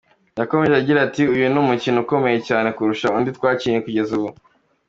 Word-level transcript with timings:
Yakomeje 0.39 0.75
agira 0.77 0.99
ati 1.07 1.23
“Uyu 1.33 1.45
ni 1.51 1.59
umukino 1.63 1.97
ukomeye 2.03 2.37
cyane 2.47 2.67
kurusha 2.75 3.07
indi 3.17 3.31
twakinnye 3.37 3.79
kugeza 3.85 4.11
ubu. 4.19 4.29